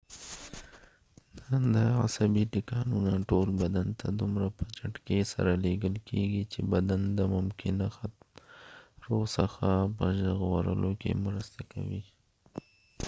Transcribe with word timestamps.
دا 1.73 1.85
عصبی 2.03 2.43
ټکانونه 2.53 3.11
ټول 3.29 3.47
بدن 3.61 3.87
ته 3.99 4.07
دومره 4.19 4.47
په 4.57 4.63
چټکې 4.77 5.19
سره 5.33 5.51
لیږل 5.63 5.95
کېږی 6.09 6.43
چې 6.51 6.59
بدن 6.73 7.01
د 7.17 7.19
ممکنه 7.35 7.85
خطرو 7.97 9.19
څخه 9.37 9.67
په 9.97 10.05
ژغورلو 10.19 10.91
کې 11.01 11.11
مرسته 11.25 11.59
کوي 11.73 12.03